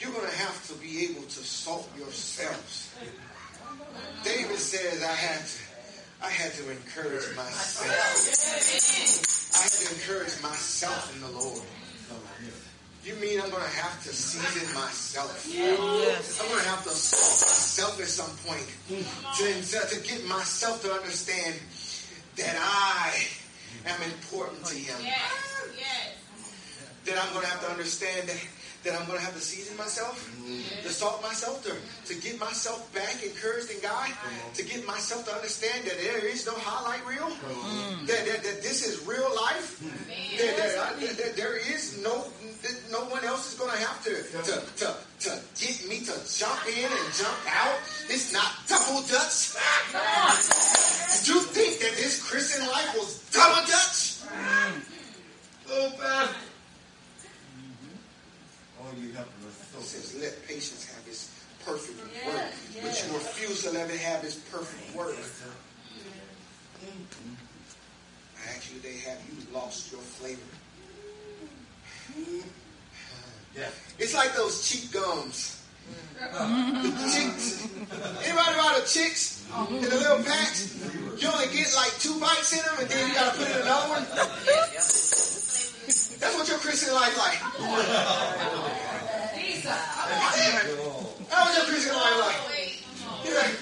[0.00, 2.90] You're going to have to be able to salt yourselves.
[4.24, 7.86] David says, I had to, I had to encourage myself.
[9.54, 11.62] I had to encourage myself in the Lord.
[13.06, 15.46] You mean I'm going to have to season myself?
[15.54, 18.66] I'm going to have to salt myself at some point
[19.38, 19.54] to,
[19.86, 21.54] to get myself to understand
[22.34, 23.14] that I
[23.86, 24.96] am important to Him.
[25.02, 25.20] Yes.
[25.78, 26.14] Yes.
[27.04, 28.38] That I'm going to have to understand that,
[28.84, 30.22] that I'm going to have to season myself,
[30.82, 31.74] to salt myself, to,
[32.14, 34.08] to get myself back encouraged in God,
[34.54, 37.26] to get myself to understand that there is no highlight reel,
[38.06, 39.82] that, that, that this is real life,
[40.38, 42.24] that, that, that- that there is no
[42.92, 44.94] no one else is going to have to, to, to,
[45.26, 47.78] to get me to jump in and jump out.
[48.08, 49.56] It's not double dutch.
[51.22, 54.18] Did you think that this Christian life was double dutch?
[55.70, 56.34] Oh, Pastor.
[57.54, 57.94] Mm-hmm.
[58.82, 61.30] Oh, you helping It us so says, let patience have its
[61.64, 65.14] perfect work, Yes, but you refuse to let it have its perfect work.
[68.34, 70.42] I ask you today, have you lost your flavor?
[73.56, 73.68] Yeah.
[74.00, 75.61] It's like those cheap gums The chicks.
[78.24, 80.74] Anybody buy the chicks in the little packs?
[81.18, 83.88] You only get like two bites in them, and then you gotta put in another
[83.90, 84.04] one.
[86.22, 87.38] That's what your Christian life like.
[91.28, 92.38] How was your Christian life like?
[93.34, 93.56] Like,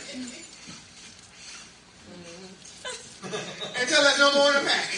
[3.81, 4.89] until there's no more in the pack.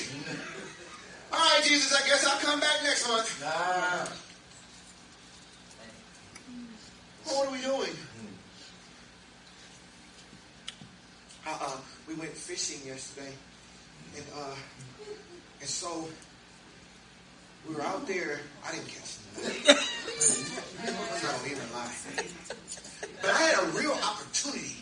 [1.33, 3.43] All right, Jesus, I guess I'll come back next month.
[7.25, 7.97] What are we doing?
[11.47, 11.77] Uh, uh,
[12.09, 13.33] we went fishing yesterday,
[14.17, 14.55] and uh,
[15.61, 16.09] and so
[17.69, 18.41] we were out there.
[18.67, 19.77] I didn't catch nothing.
[20.83, 21.95] I don't even lie.
[23.21, 24.77] But I had a real opportunity.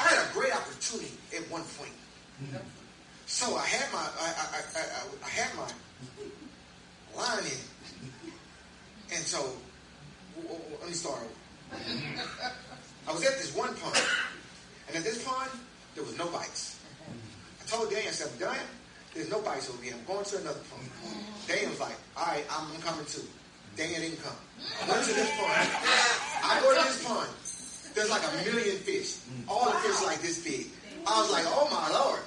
[0.00, 1.92] I had a great opportunity at one point.
[3.26, 4.44] So I had my I, I,
[4.76, 5.70] I, I, I had my
[7.16, 9.52] line in, and so
[10.80, 11.26] let me start.
[13.08, 14.00] I was at this one pond,
[14.88, 15.50] and at this pond
[15.94, 16.80] there was no bites.
[17.60, 18.64] I told Daniel, I said, Daniel,
[19.14, 19.94] there's no bites over here.
[19.94, 20.88] I'm going to another pond.
[21.46, 23.22] Daniel was like, all right, I'm coming too.
[23.76, 24.36] Daniel didn't come.
[24.84, 25.68] I went to this pond.
[26.44, 27.28] I go to this pond.
[27.94, 29.18] There's like a million fish.
[29.48, 30.66] All the fish like this big.
[31.06, 32.20] I was like, oh my lord.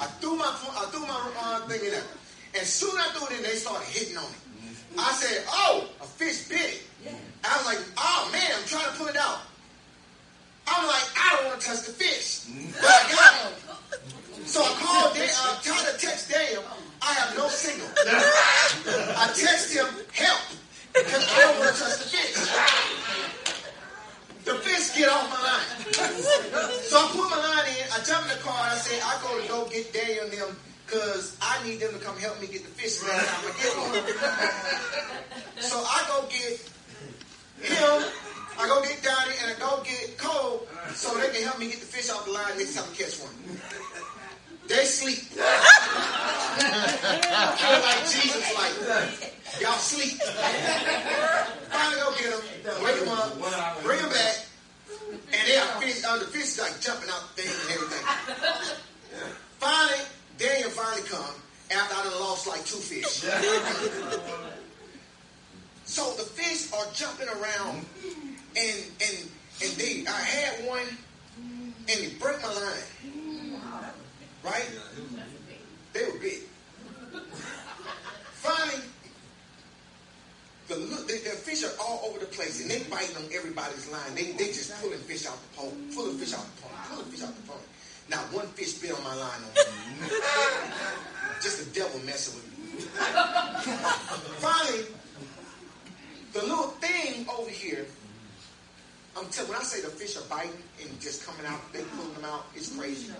[0.00, 2.02] I threw my I threw my uh, thing in there.
[2.54, 4.47] And soon I threw it in, they started hitting on it.
[4.96, 6.60] I said, oh, a fish bit
[7.04, 7.14] it.
[7.44, 9.40] I was like, oh man, I'm trying to pull it out.
[10.66, 12.44] I'm like, I don't want to touch the fish.
[12.80, 13.52] But I got him.
[14.46, 16.64] So I called Dan, uh, tried to text Daniel.
[17.02, 17.88] I have no signal.
[19.16, 20.40] I text him, help.
[20.92, 22.34] Because I don't want to touch the fish.
[24.44, 25.68] The fish get off my line.
[26.88, 29.20] So I put my line in, I jump in the car, and I said, I
[29.22, 30.56] go to go get Daniel and them
[30.88, 33.76] because I need them to come help me get the fish next time I get
[33.76, 33.92] one.
[35.60, 36.54] So I go get
[37.60, 38.04] him,
[38.58, 41.80] I go get Donnie, and I go get Cole so they can help me get
[41.80, 43.34] the fish off the line next time I catch one.
[44.68, 45.18] They sleep.
[45.40, 45.82] I
[47.58, 48.70] was like Jesus, like,
[49.60, 50.22] y'all sleep.
[51.74, 54.46] Finally go get them, wake them up, bring them back,
[55.10, 58.04] and they are fish, uh, the fish is like jumping out things and everything.
[59.58, 60.04] Finally,
[60.38, 61.34] Daniel finally come
[61.70, 63.24] after I done lost like two fish.
[65.88, 69.16] So the fish are jumping around, and and
[69.64, 70.84] and they I had one,
[71.38, 73.56] and it broke my line.
[74.44, 74.68] Right?
[75.94, 76.40] They were big.
[78.34, 78.82] Finally,
[80.68, 83.90] the, look, the, the fish are all over the place, and they biting on everybody's
[83.90, 84.14] line.
[84.14, 87.22] They they just pulling fish out the pole, pulling fish out the pole, pulling fish
[87.22, 87.64] out the pole.
[88.10, 89.67] Not one fish bit on my line no more.
[91.42, 92.80] Just the devil messing with me.
[94.38, 94.84] Finally,
[96.32, 97.86] the little thing over here,
[99.16, 102.14] I'm telling when I say the fish are biting and just coming out, they pulling
[102.14, 103.12] them out, it's crazy.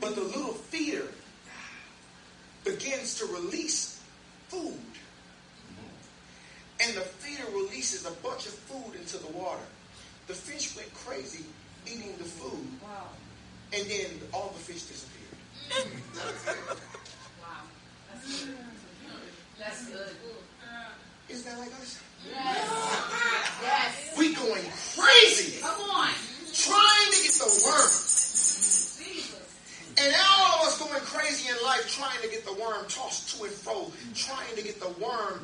[0.00, 1.06] But the little feeder
[2.64, 4.00] begins to release
[4.48, 4.78] food.
[6.80, 9.62] And the feeder releases a bunch of food into the water.
[10.26, 11.44] The fish went crazy
[11.86, 12.66] eating the food.
[13.74, 15.21] And then all the fish disappeared.
[19.58, 20.16] That's good.
[21.28, 22.00] Isn't that like us?
[22.28, 23.58] Yes.
[23.62, 24.14] Yes.
[24.18, 24.62] We going
[24.96, 26.10] crazy Come on.
[26.52, 27.88] trying to get the worm.
[27.88, 29.46] Jesus.
[29.98, 33.44] And all of us going crazy in life trying to get the worm tossed to
[33.44, 35.40] and fro, trying to get the worm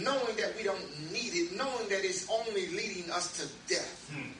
[0.00, 4.10] knowing that we don't need it, knowing that it's only leading us to death.
[4.12, 4.30] Hmm.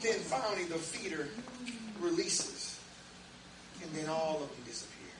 [0.00, 1.28] Then finally the feeder
[2.00, 2.59] releases.
[3.82, 5.12] And then all of them disappear.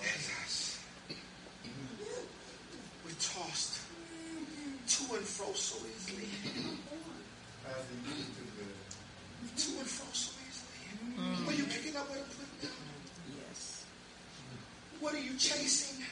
[0.00, 0.78] That's us.
[3.04, 3.80] We're tossed
[4.86, 6.28] to and fro so easily.
[9.56, 11.48] To and fro so easily.
[11.48, 12.72] Are you picking up what I'm putting down?
[13.36, 13.84] Yes.
[15.00, 16.04] What are you chasing?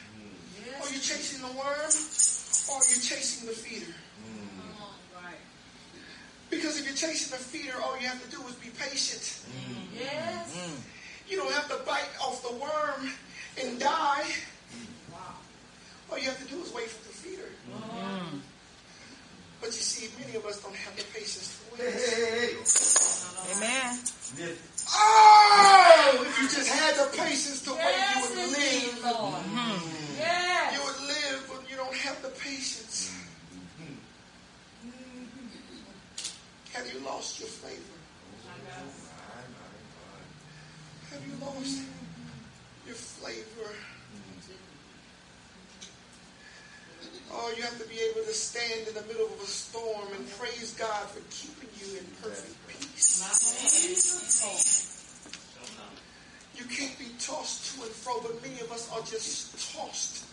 [0.82, 3.94] Are you chasing the worm or are you chasing the feeder?
[6.56, 6.72] Come on.
[6.72, 6.76] Right.
[6.76, 9.22] Because if you're chasing the feeder, all you have to do is be patient.
[9.22, 9.96] Mm-hmm.
[10.00, 10.56] Yes.
[10.56, 10.80] Mm-hmm.
[11.30, 13.10] You don't have to bite off the worm
[13.60, 14.26] and die.
[15.12, 15.18] Wow.
[16.10, 17.50] All you have to do is wait for the feeder.
[17.72, 18.38] Mm-hmm.
[19.60, 21.94] But you see, many of us don't have the patience to wait.
[23.56, 23.98] Amen.
[24.94, 29.16] Oh, if you just had the patience to wait, you Yes, would indeed, live.
[29.18, 29.42] Lord.
[29.42, 30.78] You Yes.
[30.84, 33.05] would live, but you don't have the patience.
[36.76, 37.80] Have you lost your flavor?
[41.10, 41.80] Have you lost
[42.84, 43.72] your flavor?
[47.32, 50.30] Oh, you have to be able to stand in the middle of a storm and
[50.32, 53.24] praise God for keeping you in perfect peace.
[56.56, 60.26] You can't be tossed to and fro, but many of us are just tossed.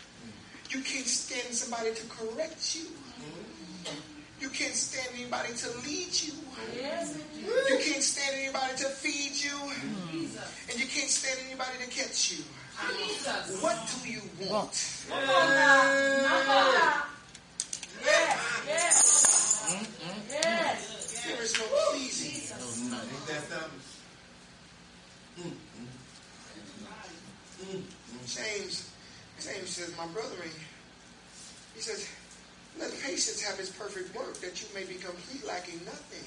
[0.71, 2.87] You can't stand somebody to correct you.
[4.43, 6.33] You can't stand anybody to lead you.
[6.75, 9.55] Yes, You can't stand anybody to feed you.
[10.11, 10.67] Jesus.
[10.69, 12.43] And you can't stand anybody to catch you.
[12.97, 13.63] Jesus.
[13.63, 14.19] What do you
[14.51, 15.05] want?
[15.07, 16.27] Come on now.
[16.27, 17.03] Come on now.
[18.03, 18.67] Yes,
[20.27, 21.23] yes.
[21.25, 22.41] There is no pleasing.
[22.41, 23.13] Something?
[28.27, 28.91] James,
[29.39, 30.49] James says, my brethren,
[31.75, 32.07] he says,
[32.79, 36.25] let patience have its perfect work, that you may be complete, lacking nothing.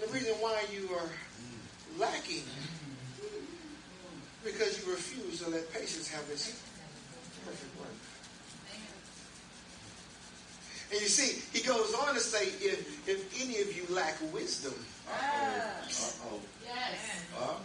[0.00, 1.10] The reason why you are
[1.98, 2.44] lacking,
[4.44, 6.48] because you refuse to let patience have its
[7.44, 7.88] perfect work.
[10.92, 14.74] And you see, he goes on to say, if, if any of you lack wisdom,
[15.08, 16.40] Uh-oh.
[16.64, 17.24] Yes.
[17.38, 17.60] Uh-oh.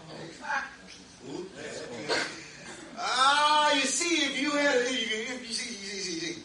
[2.98, 6.42] Ah, you see, if you had, if you, if you see, you see, you see,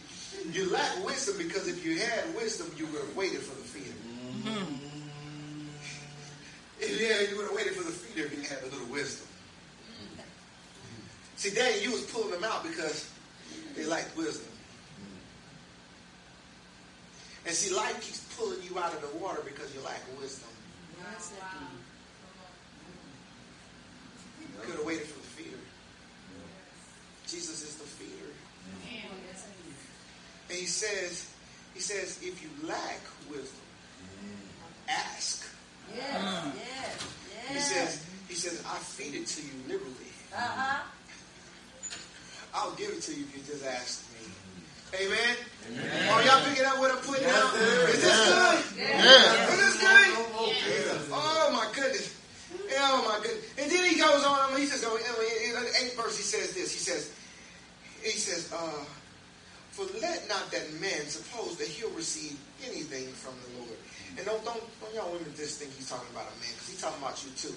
[0.55, 3.95] you lack wisdom because if you had wisdom, you would have waited for the feeder.
[4.45, 4.75] Mm-hmm.
[6.81, 8.93] If you, had, you would have waited for the feeder if you had a little
[8.93, 9.27] wisdom.
[11.37, 13.11] See, Daniel, you was pulling them out because
[13.77, 14.51] they lacked wisdom.
[17.47, 20.49] And see, life keeps pulling you out of the water because you lack wisdom.
[24.41, 25.57] You could have waited for the feeder.
[27.27, 28.33] Jesus is the feeder.
[30.51, 31.31] And he says,
[31.75, 32.99] he says, if you lack
[33.31, 33.63] wisdom,
[34.89, 35.47] ask.
[35.95, 40.11] Yes, yes, He says, he says, I feed it to you liberally.
[40.35, 40.83] Uh-huh.
[42.53, 44.27] I'll give it to you if you just ask me.
[45.07, 45.37] Amen.
[46.11, 47.55] Are y'all picking up what I'm putting out?
[47.55, 48.59] Is this good?
[48.75, 50.19] Is this good?
[51.13, 52.17] Oh my goodness.
[52.77, 53.45] Oh my goodness.
[53.57, 56.73] And then he goes on, he says, oh, in the eighth verse, he says this.
[56.73, 57.15] He says,
[58.03, 58.85] he says, uh,
[59.71, 63.79] for let not that man suppose that he'll receive anything from the Lord.
[64.19, 66.81] And don't, don't, don't y'all women just think he's talking about a man, because he's
[66.81, 67.55] talking about you too.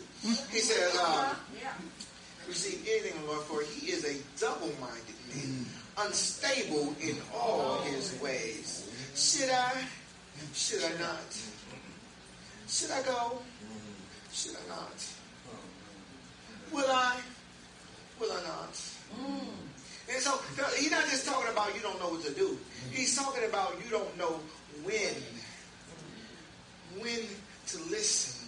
[0.52, 1.74] He says, Yeah.
[2.48, 5.66] receive anything from the Lord, for he is a double-minded man,
[5.98, 8.90] unstable in all his ways.
[9.16, 9.74] Should I?
[10.54, 11.30] Should I not?
[12.68, 13.40] Should I go?
[14.32, 15.06] Should I not?
[16.72, 17.18] Will I?
[18.20, 18.82] Will I not?
[20.10, 20.38] And so
[20.78, 22.58] he's not just talking about you don't know what to do.
[22.92, 24.40] He's talking about you don't know
[24.84, 25.16] when.
[27.00, 27.20] When
[27.68, 28.48] to listen.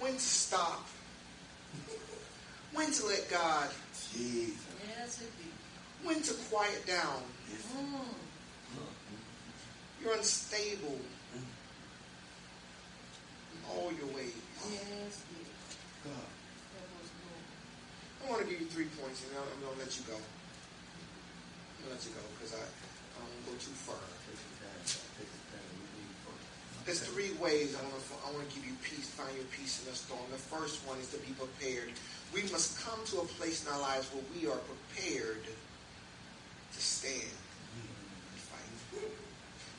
[0.00, 0.86] When to stop.
[2.72, 3.68] When to let God.
[6.02, 7.22] When to quiet down.
[10.02, 10.98] You're unstable
[11.34, 11.44] in
[13.70, 14.34] all your ways.
[14.68, 15.31] Yes, it God.
[18.22, 20.14] I want to give you three points, and I'm going to let you go.
[20.14, 23.98] I'm going to let you go because I, I don't want to go too far.
[26.84, 29.82] There's three ways I want to I want to give you peace, find your peace
[29.82, 30.22] in the storm.
[30.30, 31.94] The first one is to be prepared.
[32.34, 37.30] We must come to a place in our lives where we are prepared to stand
[37.30, 39.06] and fight.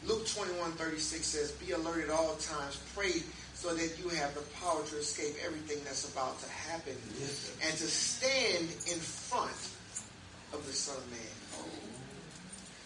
[0.07, 3.19] Luke 21, 36 says, Be alert at all times, pray
[3.64, 7.72] so that you have the power to escape everything that's about to happen Yes, and
[7.72, 9.55] to stand in front
[10.51, 11.34] of the Son of Man.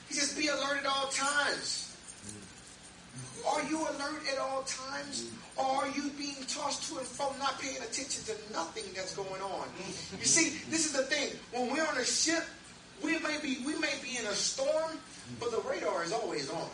[0.07, 1.97] He says, Be alert at all times.
[2.29, 3.47] Mm-hmm.
[3.49, 5.31] Are you alert at all times?
[5.57, 9.41] Or are you being tossed to and fro, not paying attention to nothing that's going
[9.41, 9.65] on?
[10.19, 11.33] You see, this is the thing.
[11.51, 12.43] When we're on a ship,
[13.03, 14.93] we may be we may be in a storm,
[15.39, 16.69] but the radar is always on.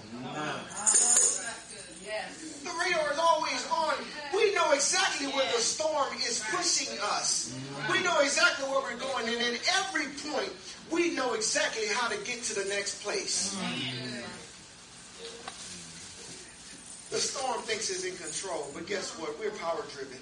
[2.04, 2.60] Yes.
[2.64, 3.94] The radar is always on.
[4.36, 7.54] We know exactly where the storm is pushing us.
[7.92, 10.52] We know exactly where we're going, and at every point,
[10.92, 13.56] we know exactly how to get to the next place.
[17.10, 19.38] The storm thinks it's in control, but guess what?
[19.40, 20.18] We're power driven.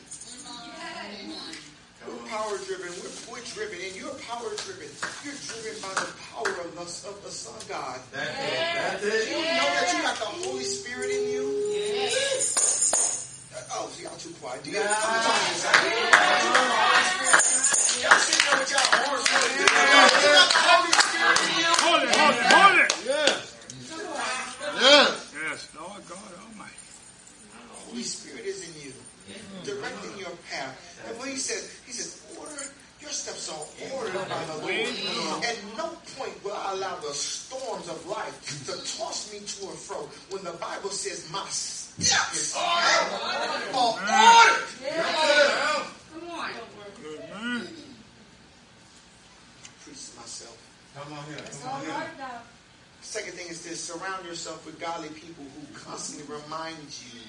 [2.08, 2.92] We're power driven.
[3.00, 4.90] We're, we're driven, and you're power driven.
[5.24, 8.00] You're driven by the power of the, of the Son God.
[8.12, 8.76] That's it.
[8.76, 9.30] That's it.
[9.30, 12.81] You know that you got the Holy Spirit in you.
[13.74, 14.64] Oh, see, y'all too quiet.
[14.64, 14.92] Do you, talking.
[18.02, 19.38] Y'all sitting there with y'all horns the
[20.68, 21.72] Holy Spirit in you.
[21.80, 22.92] Hold it, hold it, hold it.
[23.08, 23.56] Yes.
[24.76, 25.32] Yes.
[25.32, 26.84] Yes, Lord God Almighty.
[27.88, 28.94] Holy Spirit is in you,
[29.64, 30.76] directing your path.
[31.08, 32.64] And what he says, he says, order
[33.00, 33.66] Your steps are
[33.96, 35.44] ordered by the Lord.
[35.44, 38.36] At no point will I allow the storms of life
[38.68, 41.48] to toss me to and fro when the Bible says my
[42.00, 43.10] steps are
[43.74, 44.62] ordered.
[46.12, 46.30] Come on.
[46.30, 46.52] Come on
[50.96, 51.38] Come on here.
[53.02, 57.20] Second thing is this surround yourself with godly people who constantly remind you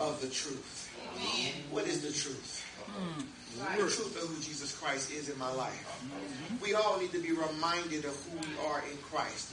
[0.00, 0.90] of the truth.
[1.70, 2.64] What is the truth?
[3.58, 6.02] The truth of who Jesus Christ is in my life.
[6.62, 9.52] We all need to be reminded of who we are in Christ.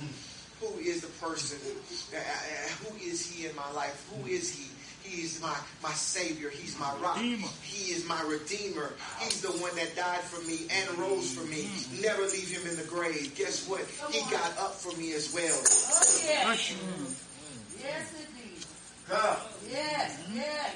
[0.61, 1.57] Who is the person?
[2.13, 2.19] uh, uh,
[2.85, 4.07] Who is he in my life?
[4.15, 4.69] Who is he?
[5.03, 6.49] He is my, my Savior.
[6.49, 7.17] He's my rock.
[7.17, 7.47] Redeemer.
[7.61, 8.93] He is my Redeemer.
[9.19, 11.67] He's the one that died for me and rose for me.
[12.01, 13.35] Never leave him in the grave.
[13.35, 13.81] Guess what?
[14.11, 15.51] He got up for me as well.
[15.51, 16.45] Oh, yes.
[16.45, 16.77] Bless you.
[17.83, 18.63] Yes, indeed.
[19.09, 19.39] God.
[19.69, 20.75] Yes, yes.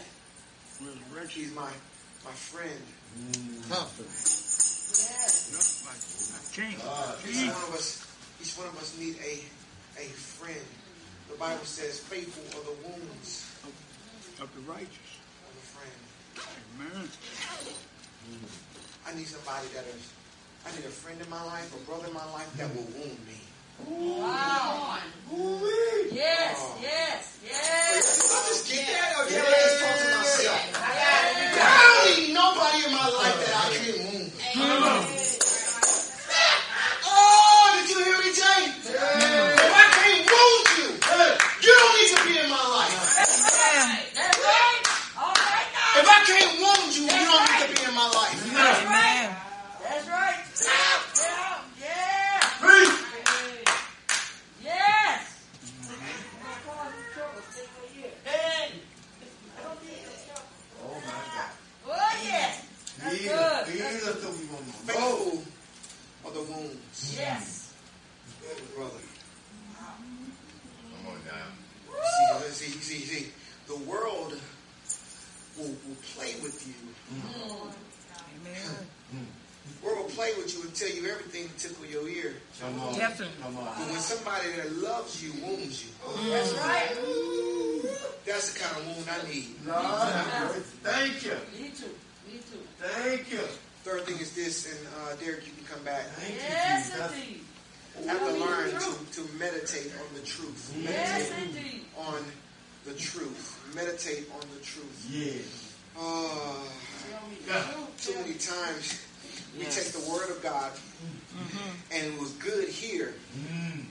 [0.81, 1.41] Resurrection.
[1.43, 1.71] He's my,
[2.25, 2.81] my friend.
[4.27, 5.47] Yes.
[5.55, 6.01] Yep, like,
[6.35, 6.51] like
[7.31, 8.03] Each one of us,
[8.41, 9.39] each one of us need a,
[9.99, 10.65] a friend.
[11.29, 13.45] The Bible says, faithful are the wounds
[14.41, 15.11] Of the righteous.
[15.43, 15.97] of a friend.
[16.79, 17.09] Amen.
[19.07, 20.13] I need somebody that is,
[20.65, 23.19] I need a friend in my life, a brother in my life that will wound
[23.25, 23.39] me.
[23.87, 24.97] Wow.
[26.11, 26.77] Yes, oh.
[26.81, 28.31] yes, Did yes.
[28.33, 30.61] I just get that or did I just talk to myself?
[30.81, 34.31] I don't need nobody in my life that I can wound.
[34.57, 35.05] Oh,
[46.27, 48.37] can't wound you, you don't need to be in my life.
[48.51, 49.35] Amen.
[49.83, 50.43] That's right.
[50.61, 52.39] Yeah, yeah.
[52.59, 52.95] Preach.
[54.63, 55.21] Yes.
[60.83, 61.51] Oh my God.
[61.87, 62.63] Oh, yes.
[62.99, 63.33] That's Lead good.
[63.33, 63.67] us.
[63.67, 64.83] Lead us till we want more.
[64.85, 65.43] Faithful
[66.25, 67.73] are the wounds, Yes.
[68.75, 68.91] brother.
[69.77, 72.51] Come on now.
[72.51, 73.27] See, see, see, see.
[73.67, 74.33] The world
[75.57, 76.73] will, will play with you.
[78.41, 78.87] Amen.
[79.83, 82.33] world will play with you and tell you everything to tickle your ear.
[82.59, 82.95] Come on.
[82.95, 83.35] Definitely.
[83.43, 83.65] Come on.
[83.65, 85.91] But when somebody that loves you wounds you,
[86.29, 86.95] That's right.
[88.25, 89.47] that's the kind of wound I need.
[89.65, 91.35] Lord, thank you.
[91.59, 91.91] Me too.
[92.31, 92.59] Me too.
[92.79, 93.39] Thank you.
[93.83, 96.05] Third thing is this, and uh, Derek, you can come back.
[96.19, 97.11] Thank Yes, Jesus.
[97.13, 97.39] indeed.
[97.97, 100.75] I have to learn to, to meditate on the truth.
[100.77, 101.81] Yes, Meditate indeed.
[101.97, 102.19] on
[102.87, 103.59] the truth.
[103.75, 105.05] Meditate on the truth.
[105.11, 105.33] Yeah.
[105.99, 106.63] Oh,
[107.11, 107.63] Tell me the Yeah.
[107.63, 108.05] truth.
[108.05, 109.01] too many times
[109.57, 111.69] we take the word of God mm-hmm.
[111.91, 113.13] and it was good here.
[113.37, 113.83] Mm.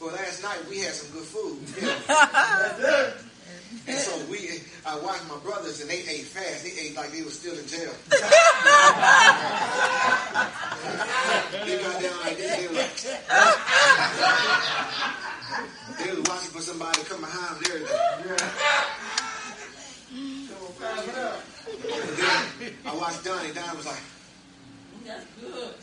[0.00, 1.58] But last night we had some good food.
[3.86, 6.64] and so we, I watched my brothers and they ate fast.
[6.64, 7.94] They ate like they were still in jail.
[11.64, 12.56] they got down like this.
[12.58, 12.98] They were like,
[16.04, 17.72] they was watching for somebody to come behind them.
[17.72, 19.12] and everything.
[22.84, 23.52] I watched Donnie.
[23.52, 24.00] Donnie was like,
[25.06, 25.74] That's good.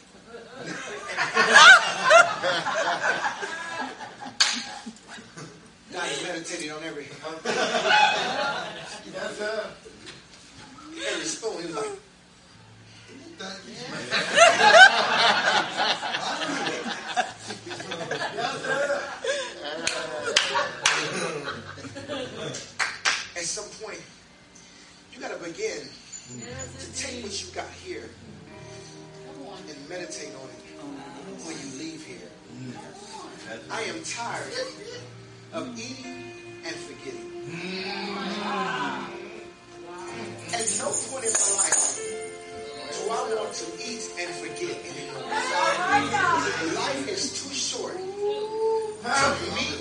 [5.92, 7.08] Donnie meditated on every
[7.46, 9.66] Yes, sir.
[11.08, 11.62] every spoon.
[11.62, 12.00] He was like,
[17.30, 19.02] Yes, sir.
[23.50, 24.02] Some point,
[25.12, 25.82] you got to begin
[26.78, 28.08] to take what you got here
[29.68, 30.62] and meditate on it
[31.46, 32.30] when you leave here.
[33.72, 34.54] I am tired
[35.54, 36.32] of eating
[36.64, 37.26] and forgetting.
[40.54, 41.90] At no point in my life
[42.90, 45.24] do I want to eat and forget anymore.
[45.24, 45.30] All
[45.90, 46.38] right now.
[46.76, 49.79] Life is too short to meet